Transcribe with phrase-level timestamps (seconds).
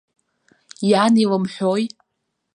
[0.89, 1.83] Иан илымҳәои.